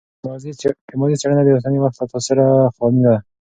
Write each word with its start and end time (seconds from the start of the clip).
د 0.23 0.95
ماضي 1.01 1.15
څېړنه 1.21 1.41
د 1.43 1.47
اوسني 1.55 1.79
وخت 1.81 1.97
له 1.99 2.05
تاثیره 2.11 2.45
خالي 2.75 2.99
نه 3.03 3.09
ده. 3.13 3.17